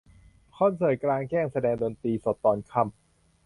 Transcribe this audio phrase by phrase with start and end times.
[0.55, 2.93] คอนเสิร์ตกลางแจ้งแสดงดนตรีสดตอนค่ำ